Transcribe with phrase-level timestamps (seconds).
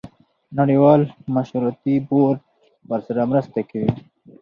[0.59, 1.01] نړیوال
[1.35, 2.39] مشورتي بورډ
[2.89, 3.91] ورسره مرسته کوي.